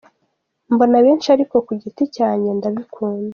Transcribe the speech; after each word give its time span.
Mbona 0.73 0.97
benshi 1.05 1.27
ariko 1.35 1.55
ku 1.65 1.71
giti 1.81 2.03
cyanjye 2.15 2.49
ndabikunda. 2.57 3.29